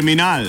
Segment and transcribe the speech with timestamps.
[0.00, 0.46] Terminal.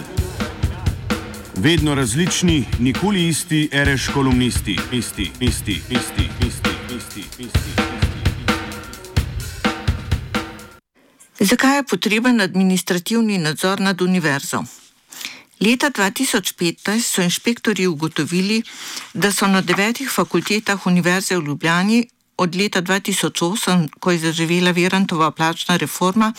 [1.55, 7.71] Vedno različni, nikoli isti, reš kolumnisti, isti, isti, isti, isti, isti, isti.
[11.39, 14.63] Zakaj je potreben administrativni nadzor nad univerzo?
[15.59, 18.63] Leta 2015 so inšpektori ugotovili,
[19.13, 22.07] da so na devetih fakultetah Univerze v Ljubljani
[22.41, 26.33] od leta 2008, ko je zaživela Virantova plačna reforma,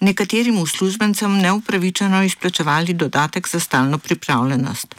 [0.00, 4.94] nekaterim uslužbencem neupravičeno izplačevali dodatek za stalno pripravljenost.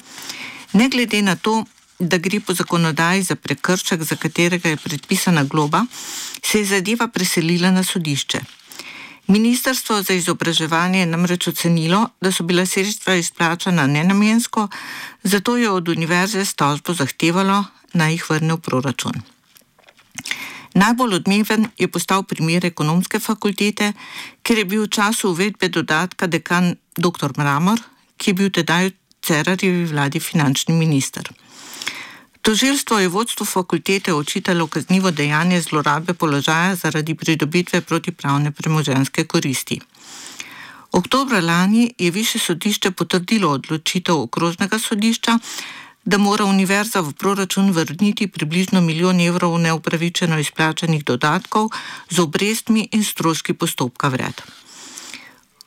[0.73, 1.65] Ne glede na to,
[1.99, 5.85] da gre po zakonodaji za prekršek, za katerega je predpisana globa,
[6.43, 8.41] se je zadeva preselila na sodišče.
[9.27, 14.67] Ministrstvo za izobraževanje je namreč ocenilo, da so bila sredstva izplačana nenamensko,
[15.23, 19.36] zato je od univerze s tožbo zahtevalo, naj jih vrne v proračun.
[20.77, 23.93] Najbolj odmeven je postal primer ekonomske fakultete,
[24.45, 27.33] ker je bil v času uvedbe dodatka dekan dr.
[27.37, 27.81] Mramor,
[28.17, 31.25] ki je bil tedaj v Cerarjevi vladi finančni minister.
[32.45, 39.81] Tožilstvo je vodstvo fakultete očitalo kaznivo dejanje zlorabe položaja zaradi pridobitve protipravne premoženske koristi.
[40.91, 45.39] Oktobra lani je više sodišče potrdilo odločitev okrožnega sodišča,
[46.07, 51.67] da mora univerza v proračun vrniti približno milijon evrov neupravičeno izplačanih dodatkov
[52.09, 54.41] z obrestmi in stroški postopka vred.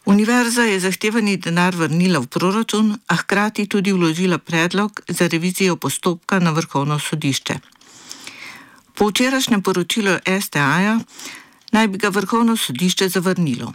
[0.05, 6.39] Univerza je zahtevani denar vrnila v proračun, a hkrati tudi vložila predlog za revizijo postopka
[6.39, 7.55] na vrhovno sodišče.
[8.97, 10.99] Po včerajšnjem poročilu STA-ja
[11.73, 13.73] naj bi ga vrhovno sodišče zavrnilo.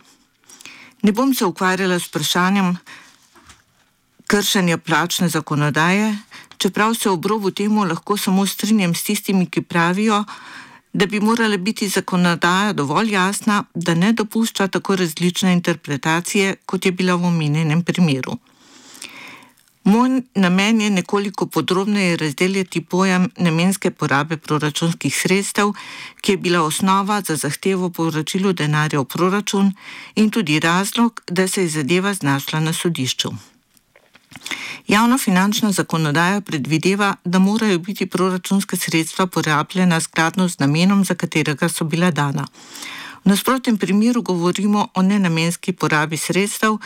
[1.02, 2.77] Ne bom se ukvarjala s vprašanjem
[4.27, 6.17] kršenja plačne zakonodaje,
[6.66, 10.23] čeprav se ob robu temu lahko samo strinjam s tistimi, ki pravijo,
[10.94, 16.91] da bi morala biti zakonodaja dovolj jasna, da ne dopušča tako različne interpretacije, kot je
[16.91, 18.38] bila v omenjenem primeru.
[19.84, 25.73] Moj namen je nekoliko podrobneje razdeliti pojem namenske porabe proračunskih sredstev,
[26.22, 29.73] ki je bila osnova za zahtevo po vračilu denarja v proračun
[30.16, 33.54] in tudi razlog, da se je zadeva znašla na sodišču.
[34.88, 41.83] Javnofinančna zakonodaja predvideva, da morajo biti proračunske sredstva porabljena skladno z namenom, za katerega so
[41.83, 42.47] bila dana.
[43.25, 46.78] V nasprotnem primeru govorimo o nenamenski porabi sredstev,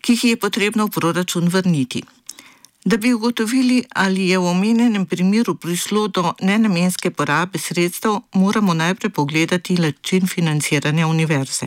[0.00, 2.02] ki jih je potrebno v proračun vrniti.
[2.84, 9.10] Da bi ugotovili, ali je v omenjenem primeru prišlo do nenamenske porabe sredstev, moramo najprej
[9.10, 11.66] pogledati način financiranja univerze.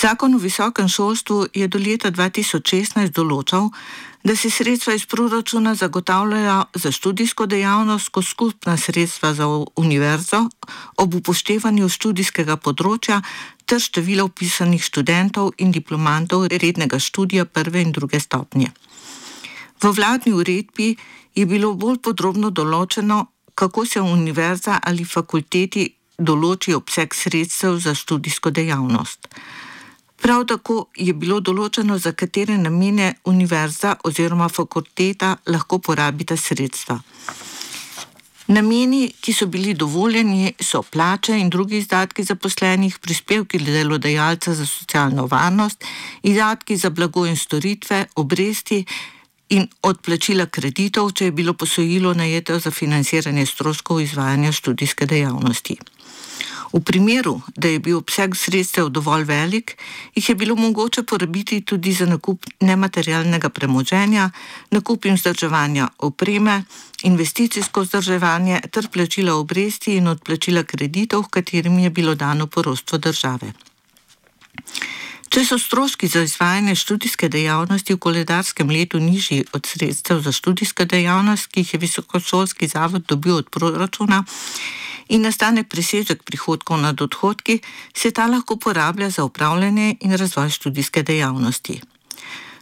[0.00, 3.72] Zakon o visokem šolstvu je do leta 2016 določal,
[4.22, 10.44] da se sredstva iz proračuna zagotavljajo za študijsko dejavnost kot skupna sredstva za univerzo
[11.02, 13.18] ob upoštevanju študijskega področja
[13.66, 18.70] ter števila upisanih študentov in diplomantov rednega študija prve in druge stopnje.
[19.82, 20.94] V vladni uredbi
[21.34, 25.88] je bilo bolj podrobno določeno, kako se univerza ali fakulteti
[26.18, 29.26] določi obseg sredstev za študijsko dejavnost.
[30.22, 36.98] Prav tako je bilo določeno, za katere namene univerza oziroma fakulteta lahko porabita sredstva.
[38.48, 45.26] Nameni, ki so bili dovoljeni, so plače in drugi izdatki zaposlenih, prispevki delodajalca za socialno
[45.28, 45.84] varnost,
[46.22, 48.84] izdatki za blago in storitve, obresti
[49.52, 55.78] in odplačila kreditov, če je bilo posojilo najeto za financiranje stroškov izvajanja študijske dejavnosti.
[56.72, 59.76] V primeru, da je bil obseg sredstev dovolj velik,
[60.14, 64.30] jih je bilo mogoče porabiti tudi za nakup nematerialnega premoženja,
[64.70, 66.64] nakup in vzdrževanja opreme,
[67.02, 73.52] investicijsko vzdrževanje ter plačila obresti in odplačila kreditov, v katerim je bilo dano poroštvo države.
[75.28, 80.84] Če so stroški za izvajanje študijske dejavnosti v koledarskem letu nižji od sredstev za študijsko
[80.84, 84.24] dejavnost, ki jih je visokošolski zavod dobil od proračuna,
[85.08, 87.60] in nastane presežek prihodkov nad odhodki,
[87.94, 91.80] se ta lahko uporablja za upravljanje in razvoj študijske dejavnosti.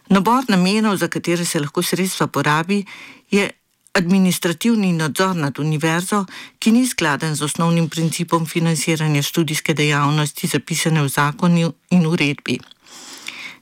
[0.09, 2.85] Nabor namenov, za katere se lahko sredstva porabi,
[3.31, 3.49] je
[3.93, 6.25] administrativni nadzor nad univerzo,
[6.59, 12.59] ki ni skladen z osnovnim principom financiranja študijske dejavnosti, zapisane v zakonu in uredbi.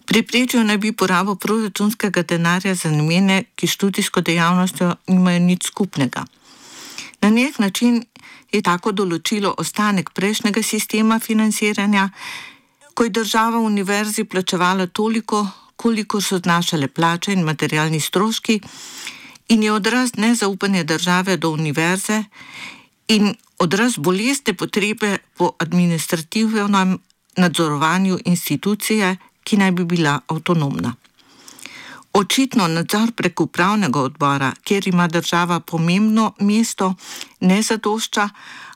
[0.06, 6.26] Priprečil naj bi porabo proračunskega denarja za namene, ki študijsko dejavnostjo nimajo nič skupnega.
[7.26, 8.04] Na nek način
[8.54, 12.04] je tako določilo ostanek prejšnjega sistema financiranja,
[12.94, 15.40] ko je država univerzi plačevala toliko,
[15.76, 18.60] koliko so znašale plače in materialni stroški,
[19.50, 22.20] in je odraz nezaupanja države do univerze
[23.08, 27.00] in odraz boleste potrebe po administrativnem
[27.42, 30.94] nadzorovanju institucije, ki naj bi bila avtonomna.
[32.16, 36.94] Očitno nadzor prek upravnega odbora, kjer ima država pomembno mesto,
[37.40, 38.30] ne zadošča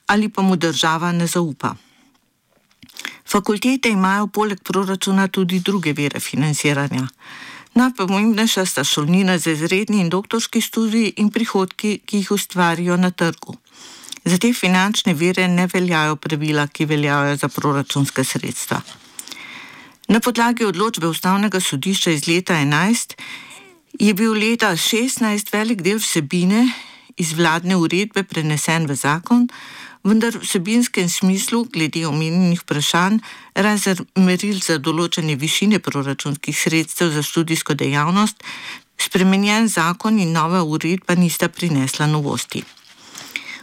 [0.08, 1.76] ali pa mu država ne zaupa.
[3.32, 7.08] Fakultete imajo poleg proračuna tudi druge vere financiranja.
[7.74, 13.56] Najpomembnejša sta šolnina za izredni in doktorski študij in prihodki, ki jih ustvarijo na trgu.
[14.26, 18.82] Za te finančne vire ne veljajo pravila, ki veljajo za proračunske sredstva.
[20.10, 23.14] Na podlagi odločbe Ustavnega sodišča iz leta 11
[24.00, 26.64] je bil leta 16 velik del vsebine
[27.14, 29.46] iz vladne uredbe prenesen v zakon,
[30.02, 33.22] vendar v vsebinskem smislu, glede omenjenih vprašanj,
[33.54, 38.42] razen meril za določene višine proračunskih sredstev za študijsko dejavnost,
[38.98, 42.66] spremenjen zakon in nova uredba nista prinesla novosti.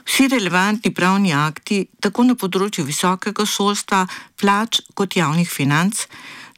[0.06, 4.04] Vsi relevantni pravni akti, tako na področju visokega šolstva,
[4.38, 6.06] plač kot javnih financ,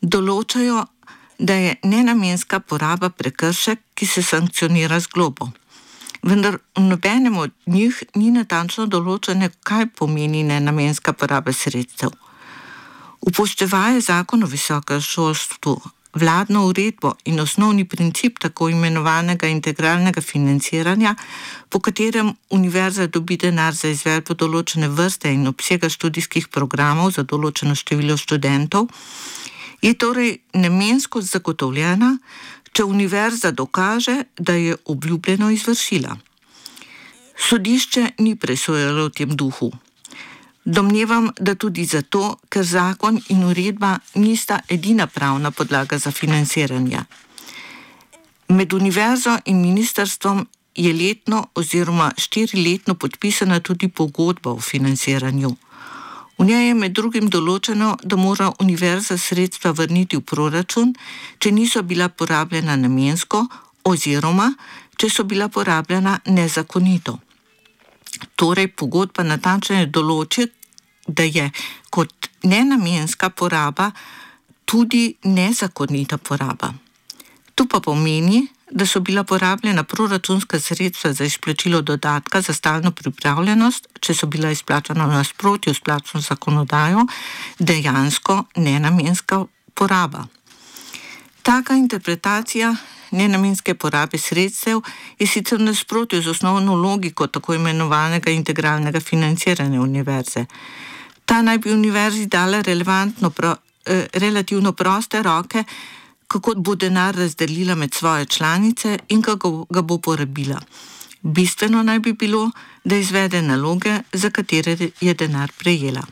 [0.03, 0.85] določajo,
[1.39, 5.53] da je nenamenska poraba prekršek, ki se sankcionira z globo
[6.23, 12.13] vendar v nobenem od njih ni natančno določeno, kaj pomeni nenamenska poraba sredstev.
[13.21, 15.77] Upoštevaje zakon o visokem šolstvu,
[16.19, 21.15] vladno uredbo in osnovni princip tako imenovanega integralnega financiranja,
[21.69, 27.75] po katerem univerza dobi denar za izvedbo določene vrste in obsega študijskih programov za določeno
[27.75, 28.89] število študentov,
[29.83, 32.17] je torej namensko zagotovljena,
[32.73, 36.17] če univerza dokaže, da je obljubljeno izvršila.
[37.39, 39.71] Sodišče ni presojalo v tem duhu.
[40.71, 47.01] Domnevam, da tudi zato, ker zakon in uredba nista edina pravna podlaga za financiranje.
[48.49, 55.57] Med univerzo in ministrstvom je letno oziroma štiriletno podpisana tudi pogodba o financiranju.
[56.39, 60.93] V njej je med drugim določeno, da mora univerza sredstva vrniti v proračun,
[61.39, 63.47] če niso bila porabljena namensko
[63.85, 64.53] oziroma
[64.99, 67.19] če so bila porabljena nezakonito.
[68.37, 70.49] Torej, pogodba natančneje določi,
[71.09, 71.51] da je
[71.91, 73.91] kot nenamenska poraba
[74.65, 76.73] tudi nezakonita poraba.
[77.55, 83.89] To pa pomeni, da so bila porabljena proračunska sredstva za izplačilo dodatka za stalno pripravljenost,
[84.01, 87.07] če so bila izplačana v nasprotju s plačno zakonodajo,
[87.59, 89.45] dejansko nenamenska
[89.75, 90.27] poraba.
[91.43, 92.77] Taka interpretacija
[93.11, 94.81] nenamenske porabe sredstev
[95.19, 100.45] je sicer v nasprotju z osnovno logiko tako imenovanega integralnega financiranja univerze.
[101.29, 102.63] Ta naj bi univerzi dala
[103.35, 105.65] pro, eh, relativno proste roke,
[106.29, 110.61] kako bo denar razdelila med svoje članice in kako ga bo porabila.
[111.23, 112.51] Bistveno naj bi bilo,
[112.85, 116.03] da izvede naloge, za katere je denar prejela.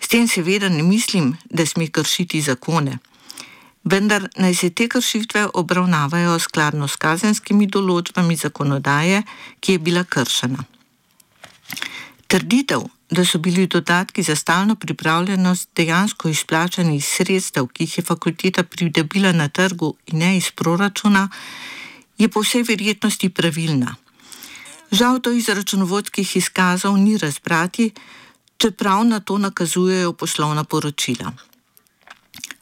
[0.00, 2.98] S tem seveda ne mislim, da sme kršiti zakone,
[3.84, 9.22] vendar naj se te kršitve obravnavajo skladno s kazenskimi določbami zakonodaje,
[9.60, 10.64] ki je bila kršena.
[12.26, 18.04] Trditev, da so bili dodatki za stalno pripravljenost dejansko izplačani iz sredstev, ki jih je
[18.04, 21.28] fakulteta pridobila na trgu in ne iz proračuna,
[22.18, 23.96] je po vsej verjetnosti pravilna.
[24.92, 27.90] Žal to iz računovodskih izkazov ni razbrati,
[28.56, 31.32] čeprav na to nakazujejo poslovna poročila.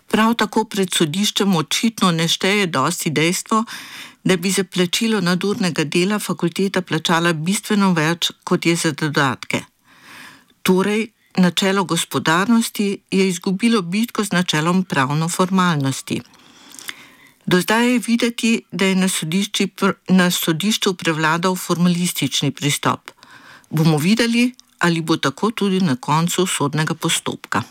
[0.08, 3.64] Prav tako pred sodiščem očitno ne šteje dosti dejstvo,
[4.24, 9.75] da bi za plačilo nadurnega dela fakulteta plačala bistveno več, kot je za dodatke.
[10.66, 16.20] Torej, načelo gospodarnosti je izgubilo bitko z načelom pravno formalnosti.
[17.46, 19.08] Do zdaj je videti, da je na,
[20.08, 23.10] na sodišču prevladal formalistični pristop.
[23.70, 27.62] Bomo videli, ali bo tako tudi na koncu sodnega postopka.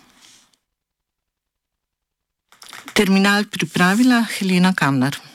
[2.93, 5.34] Terminal pripravila Helena Kamnar.